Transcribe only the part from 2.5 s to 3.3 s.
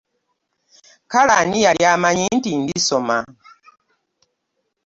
ndisoma!